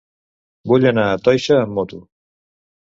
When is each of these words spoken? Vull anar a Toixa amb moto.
Vull 0.71 0.87
anar 0.93 1.05
a 1.11 1.21
Toixa 1.29 1.61
amb 1.67 1.79
moto. 1.79 2.05